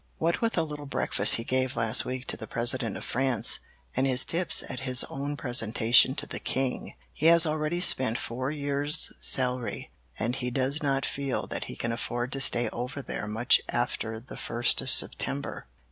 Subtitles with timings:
[0.17, 3.59] What with a little breakfast he gave last week to the President of France
[3.95, 8.49] and his tips at his own presentation to the King, he has already spent four
[8.49, 13.27] years' salary, and he does not feel that he can afford to stay over there
[13.27, 15.67] much after the first of September.